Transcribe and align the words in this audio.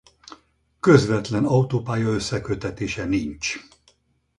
Közvetlen 0.79 1.45
autópálya-összeköttetése 1.45 3.03
nincs. 3.05 3.57